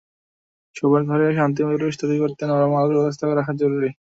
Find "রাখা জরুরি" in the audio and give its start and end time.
3.29-3.89